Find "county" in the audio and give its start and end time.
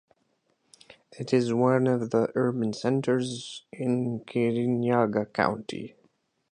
5.31-5.95